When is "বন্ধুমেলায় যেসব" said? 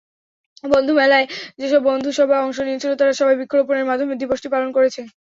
0.63-1.81